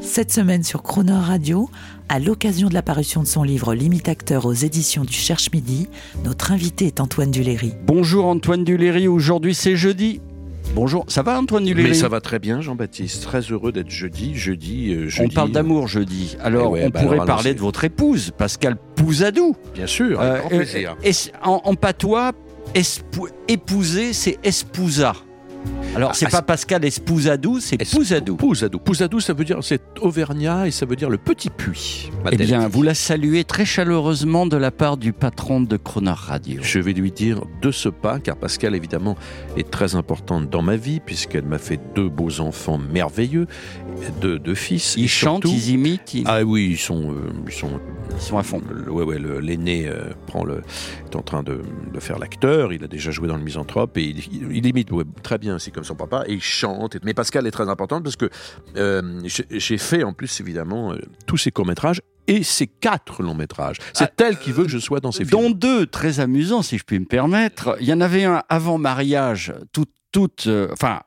[0.00, 1.68] Cette semaine sur Croner Radio,
[2.08, 5.88] à l'occasion de la parution de son livre L'imitateur aux éditions du Cherche Midi,
[6.24, 7.72] notre invité est Antoine Duléry.
[7.86, 10.20] Bonjour Antoine Duléry, aujourd'hui c'est jeudi.
[10.74, 13.24] Bonjour, ça va Antoine Duléry Mais ça va très bien, Jean-Baptiste.
[13.24, 14.34] Très heureux d'être jeudi.
[14.36, 15.34] Jeudi, euh, On jeudi.
[15.34, 16.36] parle d'amour jeudi.
[16.40, 19.56] Alors Eh ouais, on bah pourrait alors, parler de votre épouse, Pascal Pouzadou.
[19.74, 20.96] Bien sûr, avec Euh, grand euh, plaisir.
[21.42, 22.32] en, en patois,
[22.74, 25.14] espou- épouser, c'est espousa.
[25.96, 28.36] Alors c'est Ah, pas c'est- Pascal Espousadou, c'est Pouzadou.
[28.36, 28.78] Pouzadou.
[28.78, 32.10] Pouzadou, ça veut dire, c'est Auvergnat et ça veut dire le petit puits.
[32.30, 36.60] Eh bien, vous la saluez très chaleureusement de la part du patron de Croner Radio.
[36.62, 39.16] Je vais lui dire de ce pas, car Pascal, évidemment,
[39.56, 43.46] est très importante dans ma vie, puisqu'elle m'a fait deux beaux enfants merveilleux,
[44.20, 44.94] deux, deux fils.
[44.96, 47.80] Ils chantent, surtout- ils imitent, ils, Ah oui, ils sont, euh, ils sont
[48.12, 48.60] ils sont à fond.
[48.88, 50.62] Ouais, ouais, l'aîné euh, prend le,
[51.06, 51.60] est en train de,
[51.94, 52.72] de faire l'acteur.
[52.72, 55.58] Il a déjà joué dans le Misanthrope et il, il- il imite ouais, très bien,
[55.60, 56.24] c'est comme son papa.
[56.26, 56.96] Et il chante.
[57.04, 58.28] Mais Pascal est très importante parce que
[58.76, 63.34] euh, j'ai- fait en plus évidemment euh, tous ses courts métrages et ses quatre longs
[63.34, 63.78] métrages.
[63.94, 65.30] C'est Ah, elle qui veut que je sois dans ses films.
[65.30, 67.76] dont deux très amusants, si je puis me permettre.
[67.80, 71.00] Il y en avait un avant mariage, tout, tout, euh, enfin,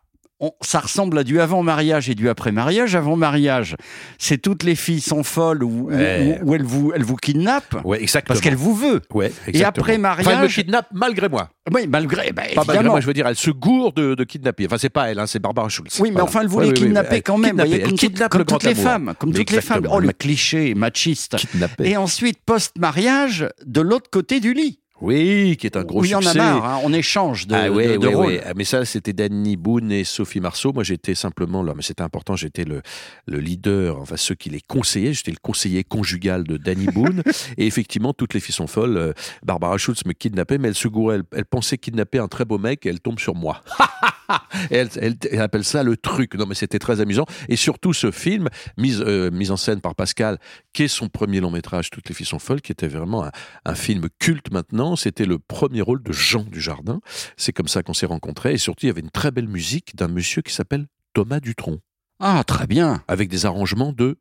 [0.45, 2.95] on- ça ressemble à du avant mariage et du après mariage.
[2.95, 3.75] Avant mariage,
[4.17, 6.39] c'est toutes les filles sont folles ou, ou- Ouais.
[6.43, 8.27] ou- ou elles vous, elles vous kidnappent Ouais, exactement.
[8.33, 9.01] parce qu'elle vous veut.
[9.13, 9.83] Ouais, Et exactement.
[9.83, 11.49] après Enfin, elle me mariage- kidnappe malgré moi.
[11.73, 14.65] Oui, malgré, ben, Pas malgré moi, je veux dire, elle se gourde de, de kidnapper.
[14.65, 15.97] Enfin, c'est pas elle, hein, c'est Barbara Schulz.
[15.99, 16.23] Oui, mais Voilà.
[16.25, 17.55] enfin, elle Ouais, voulait oui, oui, kidnapper quand même.
[17.55, 19.87] voyez, elle comme toutes, kidnappe comme le toutes les femmes, comme toutes les femmes.
[19.89, 21.37] Oh, le cliché machiste.
[21.81, 24.79] Et ensuite, post-mariage, de l'autre côté du lit.
[25.03, 26.37] Oui, qui est un gros où il y en a succès.
[26.37, 28.39] marre, hein, on échange de, ah de- de rôles.
[28.45, 30.71] Ah, Mais ça, c'était Danny Boone et Sophie Marceau.
[30.73, 32.35] Moi, j'étais simplement là, mais c'était important.
[32.35, 32.81] J'étais le,
[33.27, 35.13] le leader, enfin ceux qui les conseillaient.
[35.13, 37.21] J'étais le conseiller conjugal de Danny Boone.
[37.57, 38.97] et effectivement, toutes les filles sont folles.
[38.97, 39.13] Euh,
[39.43, 41.15] Barbara Schultz me kidnappait, mais elle se gourait.
[41.17, 43.61] Elle, elle pensait kidnapper un très beau mec et elle tombe sur moi.
[44.71, 46.35] et elle, elle- elle appelle ça le truc.
[46.35, 47.25] Non, mais c'était très amusant.
[47.49, 48.47] Et surtout, ce film,
[48.79, 50.37] euh, mise en scène par Pascal,
[50.71, 53.31] qui est son premier long métrage, Toutes les filles sont folles, qui était vraiment un,
[53.65, 54.92] un film culte maintenant.
[54.95, 56.99] C'était le premier rôle de Jean Dujardin.
[57.37, 58.53] C'est comme ça qu'on s'est rencontrés.
[58.53, 61.79] Et surtout, il y avait une très belle musique d'un monsieur qui s'appelle Thomas Dutronc,
[62.19, 63.03] Ah, très bien.
[63.07, 64.17] avec des arrangements de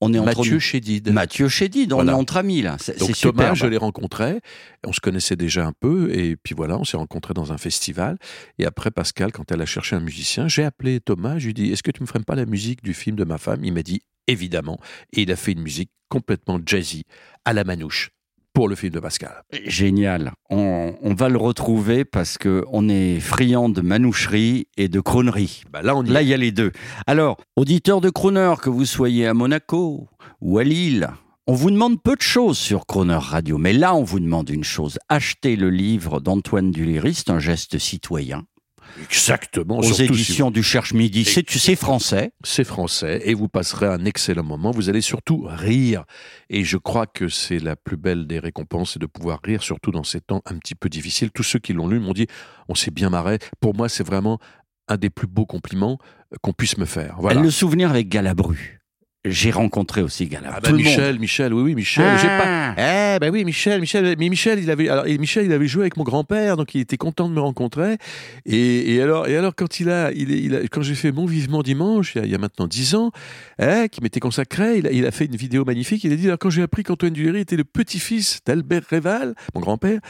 [0.00, 0.58] On est entre Mathieu.
[0.58, 1.10] Chédid.
[1.12, 2.12] Mathieu Chédid, on Voilà.
[2.12, 2.76] est entre amis là.
[2.80, 3.56] C'est Donc c'est Thomas, superbe.
[3.56, 4.40] je l'ai rencontré,
[4.84, 8.18] on se connaissait déjà un peu, et puis voilà, on s'est rencontrés dans un festival.
[8.58, 11.54] Et après, Pascal, quand elle a cherché un musicien, j'ai appelé Thomas, je lui ai
[11.54, 13.64] dit, est-ce que tu me ferais pas la musique du film de ma femme?
[13.64, 14.80] Il m'a dit, évidemment.
[15.12, 17.04] Et il a fait une musique complètement jazzy,
[17.44, 18.10] à la manouche,
[18.52, 19.42] pour le film de Pascal.
[19.66, 20.32] Génial.
[20.50, 25.64] On, on va le retrouver parce que on est friand de manoucherie et de croonerie.
[25.72, 26.72] Bah là, on y Là, il y a les deux.
[27.06, 30.08] Alors, auditeurs de crooner, que vous soyez à Monaco
[30.40, 31.08] ou à Lille,
[31.48, 34.62] on vous demande peu de choses sur Crooner Radio, mais là, on vous demande une
[34.62, 34.98] chose.
[35.08, 38.44] Achetez le livre d'Antoine Duléry, c'est un geste citoyen,
[39.00, 39.78] Exactement.
[39.78, 41.24] aux si éditions du Cherche Midi.
[41.24, 42.32] C'est c'est français.
[42.44, 44.70] c'est français et vous passerez un excellent moment.
[44.70, 46.04] Vous allez surtout rire.
[46.50, 49.90] Et je crois que c'est la plus belle des récompenses, c'est de pouvoir rire, surtout
[49.90, 51.30] dans ces temps un petit peu difficiles.
[51.30, 52.26] Tous ceux qui l'ont lu m'ont dit,
[52.68, 53.38] on s'est bien marré.
[53.60, 54.38] Pour moi, c'est vraiment
[54.88, 55.98] un des plus beaux compliments
[56.42, 57.16] qu'on puisse me faire.
[57.18, 57.40] Voilà.
[57.40, 58.81] Le souvenir avec Galabru.
[59.24, 60.56] J'ai rencontré aussi Galabru.
[60.56, 61.20] Ah bah Michel, monde.
[61.20, 62.18] Michel, oui, oui, Michel.
[62.18, 62.74] J'ai pas.
[62.76, 63.14] Ah.
[63.16, 65.96] Eh ben oui, Michel, Michel, mais Michel, il avait, alors, Michel, il avait joué avec
[65.96, 67.98] mon grand-père, donc il était content de me rencontrer.
[68.46, 71.12] Et, et alors, et alors, quand il a, il, est- il a- quand j'ai fait
[71.12, 73.12] mon vivement dimanche, il y a, il y a maintenant dix ans,
[73.60, 76.02] eh, qui m'était consacré, il a, il a fait une vidéo magnifique.
[76.02, 79.60] Il a dit, alors, quand j'ai appris qu'Antoine Duléry était le petit-fils d'Albert Réval, mon
[79.60, 80.00] grand-père,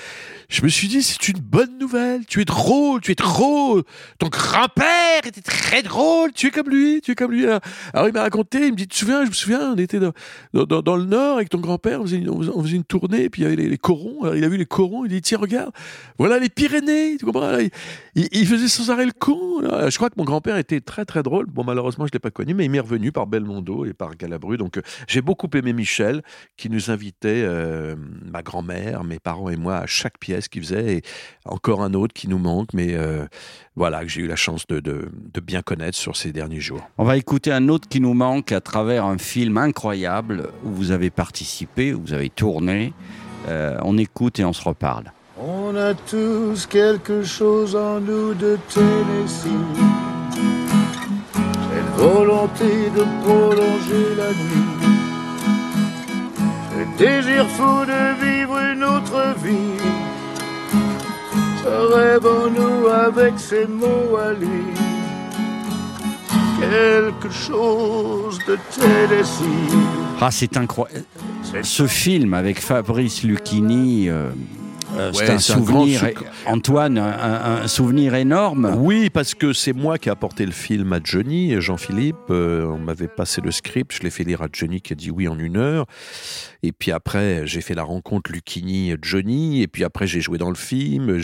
[0.48, 2.24] je me suis dit, c'est une bonne nouvelle.
[2.26, 3.82] Tu es drôle, tu es drôle.
[4.18, 6.32] Ton grand-père était très drôle.
[6.32, 7.44] Tu es comme lui, tu es comme lui.
[7.44, 7.60] Alors,
[7.92, 10.12] alors, il m'a raconté, il me dit, souviens, je me souviens, on était dans,
[10.52, 14.32] le Nord avec ton grand-père, on faisait, une, tournée, puis il y avait les, corons.
[14.34, 15.72] Il a vu les corons, il dit, tiens, regarde,
[16.18, 17.16] voilà les Pyrénées.
[17.18, 17.58] Tu comprends
[18.14, 19.60] il, faisait sans arrêt le con.
[19.62, 21.46] Je crois que mon grand-père était très, très drôle.
[21.46, 24.16] Bon, malheureusement, je ne l'ai pas connu, mais il m'est revenu par Belmondo et par
[24.16, 24.56] Galabru.
[24.56, 26.22] Donc, euh, j'ai beaucoup aimé Michel,
[26.56, 27.94] qui nous invitait, euh,
[28.30, 30.96] ma grand-mère, mes parents et moi, à chaque pièce qu'il faisait.
[30.96, 31.02] Et
[31.44, 33.26] encore un autre qui nous manque, mais euh,
[33.76, 36.82] voilà, que j'ai eu la chance de- de bien connaître sur ces derniers jours.
[36.98, 40.90] On va écouter un autre qui nous manque à travers un film incroyable où vous
[40.90, 42.92] avez participé, où vous avez tourné.
[43.48, 45.12] Euh, on écoute et on se reparle.
[45.38, 49.48] On a tous quelque chose en nous de Tennessee.
[51.32, 54.92] Cette volonté de prolonger la nuit.
[56.70, 58.42] Ce désir fou de vivre
[59.44, 59.56] lui.
[61.62, 64.91] Ce rêve en nous avec ses mots à lui.
[66.72, 69.76] Quelque chose de Tennessee.
[70.22, 71.04] Ah, c'est incroyable.
[71.62, 74.30] Ce film avec Fabrice Lucchini, euh,
[74.98, 76.00] euh, Ouais, c'est un c'est un grand souvenir,
[76.46, 78.74] Antoine, un, un souvenir énorme.
[78.78, 82.16] Oui, parce que c'est moi qui ai apporté le film à Johnny, Jean-Philippe.
[82.30, 85.10] euh, on m'avait passé le script, je l'ai fait lire à Johnny qui a dit
[85.10, 85.86] oui en une heure.
[86.62, 89.62] Et puis après, j'ai fait la rencontre Lucchini-Johnny.
[89.62, 91.18] Et puis après, j'ai joué dans le film.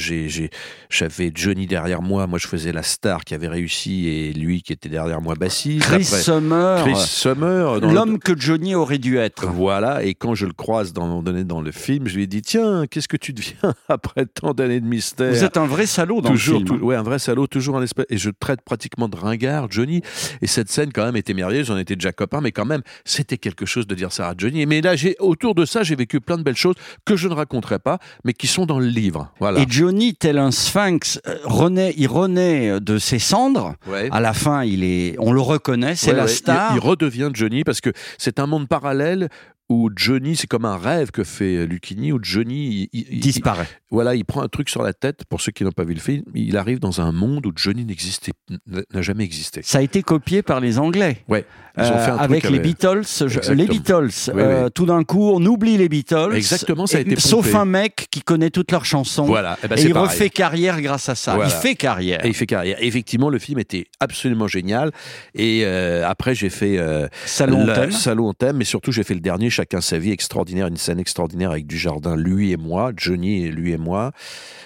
[0.91, 2.27] J'avais Johnny derrière moi.
[2.27, 5.85] Moi, je faisais la star qui avait réussi et lui qui était derrière moi bassiste.
[5.87, 7.81] Chris Summer, Chris Summer.
[7.81, 9.47] le- l'homme que Johnny aurait dû être.
[9.47, 12.87] Voilà, et quand je le croise dans, dans le film, je lui ai dit Tiens,
[12.91, 13.68] qu'est-ce que tu deviens?
[13.89, 16.79] après tant d'années de mystère Vous êtes un vrai salaud dans toujours, le film.
[16.81, 18.07] tou- ouais, un vrai salaud, toujours un espèce.
[18.11, 20.03] Et je traite pratiquement de ringard, Johnny.
[20.43, 21.67] Et cette scène, quand même, était merveilleuse.
[21.67, 24.67] J'en étais déjà copain, mais quand même, c'était quelque chose de dire ça à Johnny.
[24.67, 26.75] Mais là, j'ai, autour de ça, j'ai vécu plein de belles choses
[27.05, 29.33] que je ne raconterai pas, mais qui sont dans le livre.
[29.41, 29.61] Voilà.
[29.61, 33.75] Et Johnny, tel un sphinx, euh, renaît, il renaît de ses cendres.
[33.87, 34.09] Ouais.
[34.13, 36.25] À la fin, il est, on le reconnaît, c'est Ouais, la.
[36.25, 36.73] Il- star.
[36.75, 39.29] Il, redevient Johnny parce que c'est un monde parallèle
[39.69, 43.67] où Johnny, c'est comme un rêve que fait Lucchini, où Johnny, il- il- disparaît.
[43.91, 45.25] Voilà, il prend un truc sur la tête.
[45.29, 47.85] Pour ceux qui n'ont pas vu le film, il arrive dans un monde où Johnny
[47.85, 48.33] n'existait,
[48.67, 49.61] n'a jamais existé.
[49.63, 51.19] Ça a été copié par les Anglais.
[51.29, 51.45] Ouais,
[51.77, 54.09] ils ont Euh, fait un truc avec les Beatles, je- les Beatles.
[54.35, 54.71] Oui, euh, oui.
[54.75, 56.35] Tout d'un coup, on oublie les Beatles.
[56.35, 57.57] Exactement, ça a été Sauf pompé.
[57.59, 59.25] un mec qui connaît toutes leurs chansons.
[59.25, 60.09] Voilà, eh ben, et il pareil.
[60.09, 61.35] refait carrière grâce à ça.
[61.35, 61.49] Voilà.
[61.51, 62.25] Il fait carrière.
[62.25, 62.77] Et il fait carrière.
[62.81, 64.93] Effectivement, le film était absolument génial.
[65.35, 67.93] Et euh, après, j'ai fait euh, Salon la- thème.
[67.93, 71.01] Salon en thème, mais surtout, j'ai fait le dernier, Chacun sa vie, extraordinaire, une scène
[71.01, 74.13] extraordinaire avec Dujardin, lui et moi, Johnny et lui et moi,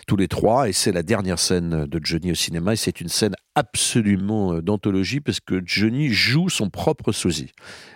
[0.07, 0.69] tous les trois.
[0.69, 2.75] Et c'est la dernière scène de Johnny au cinéma.
[2.75, 7.53] Et c'est une scène absolument euh, d'anthologie parce que Johnny joue son propre sosie.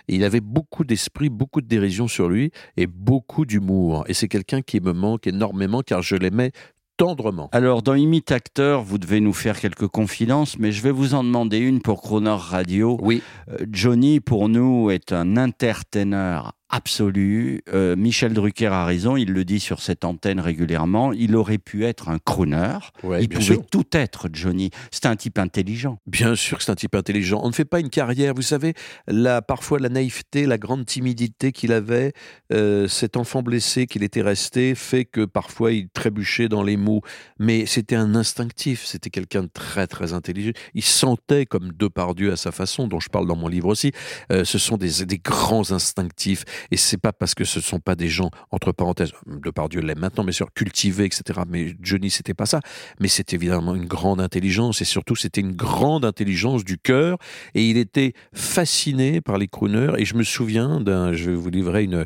[0.07, 4.03] Et il avait beaucoup d'esprit, beaucoup de dérision sur lui et beaucoup d'humour.
[4.07, 6.51] Et c'est quelqu'un qui me manque énormément car je l'aimais
[6.97, 7.47] tendrement.
[7.51, 11.23] Alors, dans Imite Acteur, vous devez nous faire quelques confidences, mais je vais vous en
[11.23, 12.97] demander une pour Croner Radio.
[13.03, 13.21] Oui.
[13.49, 17.61] Euh, Johnny, pour nous, est un entertainer absolu.
[17.73, 21.13] Euh, Michel Drucker a raison, il le dit sur cette antenne régulièrement.
[21.13, 22.77] Il aurait pu être un crooner.
[23.03, 23.65] Ouais, il pouvait sûr.
[23.71, 24.69] tout être, Johnny.
[24.91, 25.99] C'est un type intelligent.
[26.05, 27.39] Bien sûr que c'est un type intelligent.
[27.43, 28.33] On ne fait pas une carrière.
[28.33, 28.73] Vous savez,
[29.07, 32.13] la, parfois la naïveté, la grande timidité qu'il avait,
[32.51, 37.01] euh, cet enfant blessé qu'il était resté, fait que parfois il trébuchait dans les mots.
[37.39, 38.85] Mais c'était un instinctif.
[38.85, 40.51] C'était quelqu'un de très, très intelligent.
[40.73, 43.91] Il sentait comme Depardieu à sa façon, dont je parle dans mon livre aussi.
[44.31, 46.43] Euh, ce sont des, des grands instinctifs.
[46.71, 50.23] Et c'est pas parce que ce sont pas des gens, entre parenthèses, Depardieu l'aime maintenant,
[50.23, 51.41] mais sûr, cultivés, etc.
[51.47, 52.59] Mais Johnny, c'était pas ça.
[52.99, 57.17] Mais c'est évidemment une grande intelligence et surtout c'était une grande intelligence du cœur
[57.53, 61.49] et il était fasciné par les crooners et je me souviens d'un, je vais vous
[61.49, 62.05] livrer une,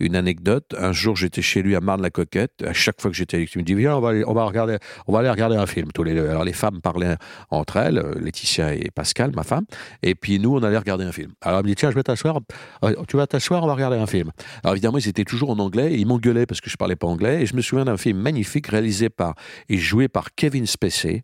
[0.00, 0.74] une anecdote.
[0.78, 2.62] Un jour j'étais chez lui à Marne-la-Coquette.
[2.66, 4.34] À chaque fois que j'étais avec lui, il me dit viens on va aller, on
[4.34, 6.28] va regarder, on va aller regarder un film tous les deux.
[6.28, 7.16] Alors les femmes parlaient
[7.50, 9.64] entre elles, Laetitia et Pascal, ma femme,
[10.02, 11.32] et puis nous on allait regarder un film.
[11.40, 12.40] Alors il me dit tiens je vais t'asseoir,
[12.84, 14.30] Euh, tu vas t'asseoir, on va regarder un film.
[14.62, 17.06] Alors évidemment ils étaient toujours en anglais et ils m'engueulaient parce que je parlais pas
[17.06, 19.34] anglais et je me souviens d'un film magnifique réalisé par
[19.68, 21.22] et joué par Kevin Spacey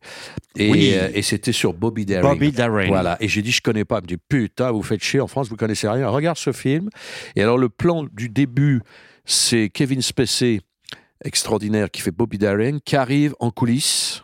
[0.56, 0.92] et, Oui.
[0.94, 2.28] euh, et c'était sur Bobby Darin.
[2.28, 2.86] Bobby Darin.
[2.88, 3.16] Voilà.
[3.20, 3.98] Et j'ai dit, je connais pas.
[3.98, 6.08] Il me dit, putain, vous faites chier en France, vous connaissez rien.
[6.08, 6.88] Regarde ce film.
[7.36, 8.80] Et alors, le plan du début,
[9.24, 10.60] c'est Kevin Spacey,
[11.24, 14.22] extraordinaire, qui fait Bobby Darin, qui arrive en coulisses.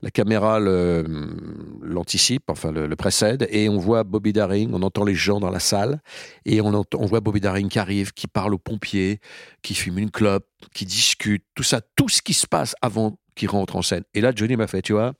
[0.00, 5.40] La caméra l'anticipe, enfin le, précède, et on voit Bobby Darin, on entend les gens
[5.40, 6.00] dans la salle,
[6.44, 9.18] et on, voit Bobby Darin qui arrive, qui parle aux pompiers,
[9.62, 13.50] qui fume une clope, qui discute, tout ça, tout ce qui se passe avant qu'il
[13.50, 14.04] rentre en scène.
[14.14, 15.14] Et là, Johnny m'a fait, tu vois,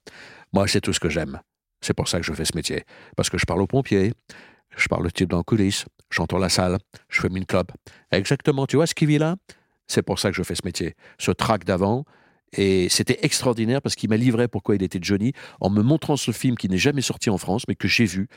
[0.52, 1.40] moi, c'est tout ce que j'aime.
[1.80, 2.84] C'est pour ça que je fais ce métier.
[3.16, 4.12] Parce que je parle aux pompiers,
[4.76, 7.72] je parle au type dans les coulisses, j'entends la salle, je fume une clope.
[8.12, 9.36] Exactement, tu vois ce qui vit là?
[9.88, 10.94] C'est pour ça que je fais ce métier.
[11.18, 12.04] Ce track d'avant.
[12.56, 16.30] Et c'était extraordinaire parce qu'il m'a livré pourquoi il était Johnny en me montrant ce
[16.30, 18.28] film qui n'est jamais sorti en France, mais que j'ai vu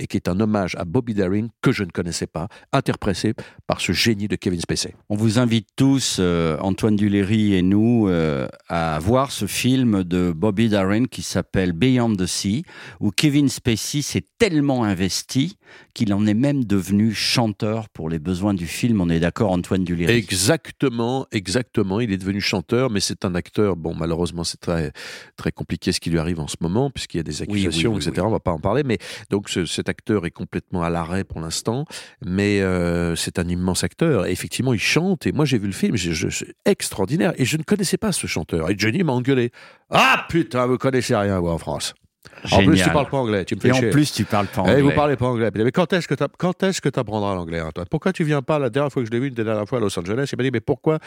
[0.00, 3.34] et qui est un hommage à Bobby Darin que je ne connaissais pas, interprété
[3.66, 4.94] par ce génie de Kevin Spacey.
[5.08, 10.32] On vous invite tous, euh, Antoine Duléry et nous, euh, à voir ce film de
[10.32, 12.64] Bobby Darin qui s'appelle Beyond the Sea,
[13.00, 15.58] où Kevin Spacey s'est tellement investi
[15.94, 19.00] qu'il en est même devenu chanteur pour les besoins du film.
[19.00, 22.00] On est d'accord, Antoine Duléry Exactement, exactement.
[22.00, 23.76] Il est devenu chanteur, mais c'est un acteur.
[23.76, 24.92] Bon, malheureusement, c'est très
[25.36, 27.98] très compliqué ce qui lui arrive en ce moment, puisqu'il y a des accusations, oui,
[28.02, 28.26] oui, etc.
[28.26, 28.98] On va pas en parler, mais
[29.30, 31.84] donc ce- cet acteur est complètement à l'arrêt pour l'instant.
[32.24, 34.26] Mais euh, c'est un immense acteur.
[34.26, 35.26] Et effectivement, il chante.
[35.26, 37.32] Et moi, j'ai vu le film, c'est extraordinaire.
[37.36, 38.70] Et je ne connaissais pas ce chanteur.
[38.70, 39.50] Et Johnny m'a engueulé.
[39.90, 41.94] Ah putain, vous connaissez rien vous en France.
[42.52, 43.90] En plus, tu parles pas anglais, tu me fais Et en chier.
[43.90, 44.82] plus, tu parles pas Eh, anglais.
[44.82, 45.50] vous parlez pas anglais.
[45.54, 47.86] Mais quand est-ce que tu quand est-ce que apprendras l'anglais, Antoine?
[47.90, 49.78] Pourquoi tu viens pas la dernière fois que je l'ai vu, une des dernières fois
[49.78, 50.98] à Los Angeles, il m'a dit mais pourquoi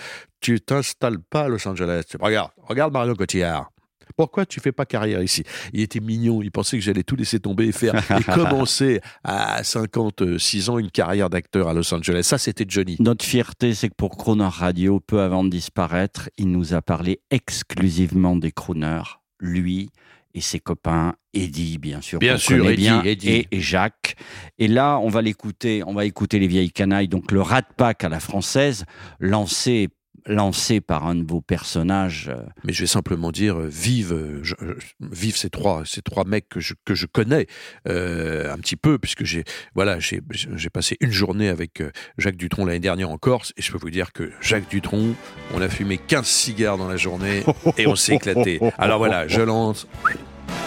[0.41, 2.03] tu t'installes pas à Los Angeles?
[2.19, 3.69] Regarde, regarde Mario Cotillard.
[4.17, 5.43] Pourquoi tu fais pas carrière ici?
[5.71, 9.63] Il était mignon, il pensait que j'allais tout laisser tomber et faire et commencer à
[9.63, 12.21] 56 ans une carrière d'acteur à Los Angeles.
[12.23, 12.97] Ça, c'était Johnny.
[12.99, 17.21] Notre fierté, c'est que pour Croner Radio, peu avant de disparaître, il nous a parlé
[17.31, 19.89] exclusivement des crooners, lui
[20.33, 23.29] et ses copains, Eddie, bien sûr, Bien sûr, Eddie, bien, Eddie.
[23.29, 24.15] Et, et Jacques.
[24.57, 28.03] Et là, on va l'écouter, on va écouter les vieilles canailles, donc le Rat Pack
[28.03, 28.85] à la française,
[29.19, 29.89] lancé,
[30.25, 32.29] lancé par un de vos personnages.
[32.33, 34.55] euh, Mais je vais simplement dire, euh, vive, euh, je-
[35.01, 37.47] vive ces trois, ces trois mecs que je, que je connais
[37.87, 39.43] euh, un petit peu, puisque j'ai,
[39.75, 41.81] voilà, j'ai, j'ai passé une journée avec
[42.17, 45.13] Jacques Dutronc l'année dernière en Corse, et je peux vous dire que Jacques Dutronc,
[45.53, 47.43] on a fumé 15 cigares dans la journée
[47.77, 48.59] et on s'est éclaté.
[48.77, 49.87] Alors voilà, je lance.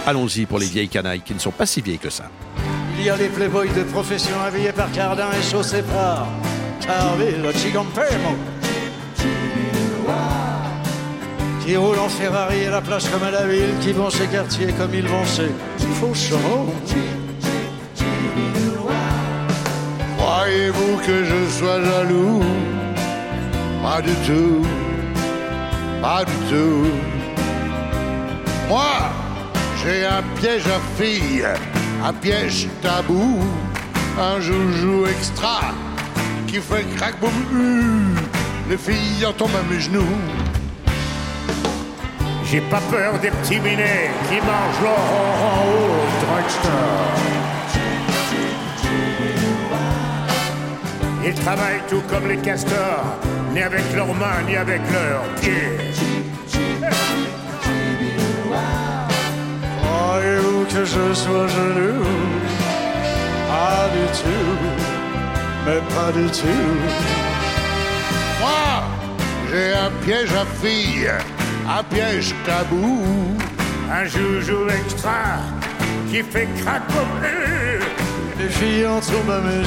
[0.07, 2.31] Allons-y pour les vieilles canailles qui ne sont pas si vieilles que ça.
[2.99, 6.29] Il y a les playboys de profession habillés par Cardin et chaussés par
[6.81, 7.43] Carville.
[11.65, 14.73] Qui roulent en Ferrari à la plage comme à la ville, qui vont chez Cartier
[14.79, 15.51] comme ils vont chez
[16.01, 16.67] Fauchon.
[20.17, 22.43] Croyez-vous que je sois jaloux?
[23.83, 24.63] Pas du tout,
[26.03, 26.87] pas du tout.
[28.69, 28.95] Moi,
[29.83, 31.47] j'ai un piège à filles,
[32.05, 33.39] un piège tabou,
[34.21, 35.61] un joujou extra
[36.47, 38.26] qui fait crack boum.
[38.69, 40.03] Les filles en tombent à mes genoux.
[42.45, 47.17] J'ai pas peur des petits minets qui mangent leur en haut au drugstore.
[51.25, 53.05] Ils travaillent tout comme les castors,
[53.53, 55.79] ni avec leurs mains, ni avec leurs pieds.
[59.83, 62.05] Croyez-vous que je sois jaloux?
[63.49, 64.57] Pas du tout,
[65.67, 67.36] mais pas du tout.
[68.41, 68.83] Moi,
[69.51, 71.11] j'ai un piège à filles,
[71.69, 73.37] un piège tabou.
[73.91, 75.39] Un joujou extra
[76.11, 76.83] qui fait crack
[78.39, 79.63] Les filles en tombent à mes.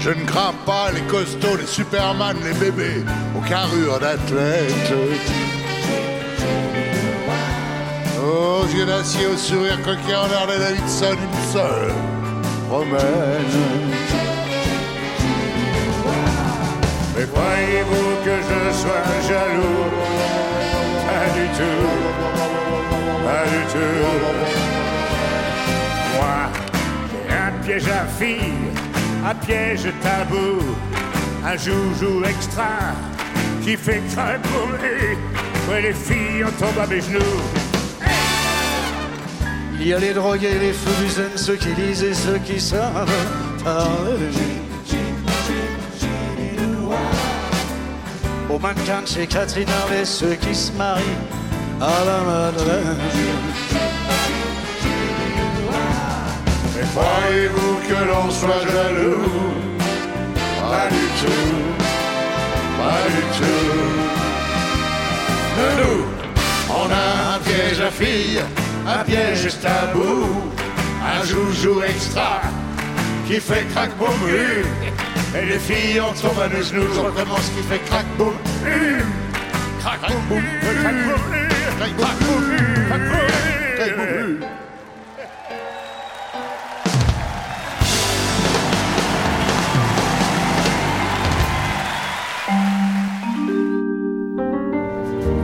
[0.00, 3.04] Je ne crains pas les costauds, les superman, les bébés
[3.36, 4.92] aux carrures d'athlètes.
[8.20, 11.92] Aux yeux d'acier, au sourire coquet en l'air de Davidson, une seule
[12.70, 14.27] romaine.
[17.32, 19.84] Croyez-vous que je sois jaloux?
[21.06, 21.86] Pas du tout,
[23.24, 24.06] pas du tout.
[26.16, 26.38] Moi,
[27.28, 28.70] j'ai un piège à filles,
[29.26, 30.60] un piège tabou,
[31.44, 32.74] un joujou extra
[33.62, 35.16] qui fait craquer.
[35.70, 37.42] Ouais, les filles en tombent à mes genoux.
[39.80, 42.58] Il y a les drogués, les fous du zen, ceux qui lisent et ceux qui
[42.60, 43.08] savent
[43.62, 44.67] parler.
[48.50, 51.02] Aux mannequins de chez Catherine Harvey, ceux qui se marient
[51.80, 52.96] à la Madeleine.
[56.74, 59.52] Mais croyez-vous que l'on soit jaloux?
[60.60, 61.58] Pas du tout,
[62.78, 64.18] pas du tout.
[65.58, 66.04] De nous,
[66.70, 68.42] on a un piège à filles,
[68.86, 70.24] un piège tabou,
[71.04, 72.40] un joujou extra
[73.26, 74.08] qui fait crack boum.
[75.36, 77.82] Et les filles en tombent à genoux, qui fait hum.
[77.86, 78.32] Crack boum.
[79.80, 80.40] Crack boum
[84.10, 84.38] hum.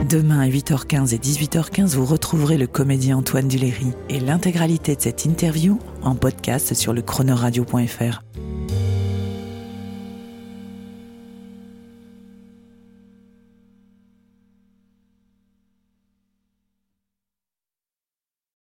[0.09, 5.25] Demain à 8h15 et 18h15, vous retrouverez le comédien Antoine Duléry et l'intégralité de cette
[5.25, 8.21] interview en podcast sur le chronoradio.fr.